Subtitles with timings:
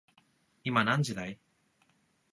[0.63, 1.37] 今何時だい